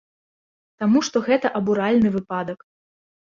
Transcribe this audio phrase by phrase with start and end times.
[0.83, 2.59] Таму што гэта абуральны выпадак.